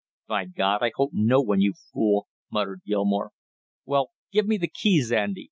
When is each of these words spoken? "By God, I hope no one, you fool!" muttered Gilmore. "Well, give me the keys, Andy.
"By 0.27 0.45
God, 0.45 0.81
I 0.81 0.91
hope 0.95 1.11
no 1.13 1.41
one, 1.41 1.61
you 1.61 1.73
fool!" 1.73 2.27
muttered 2.51 2.81
Gilmore. 2.87 3.33
"Well, 3.85 4.09
give 4.31 4.47
me 4.47 4.57
the 4.57 4.67
keys, 4.67 5.11
Andy. 5.11 5.39